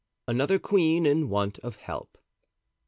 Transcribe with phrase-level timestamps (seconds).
[0.27, 2.17] Another Queen in Want of Help.